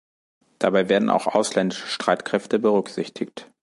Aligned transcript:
Dabei 0.57 0.89
werden 0.89 1.11
auch 1.11 1.27
ausländische 1.27 1.85
Streitkräfte 1.85 2.57
berücksichtigt. 2.57 3.51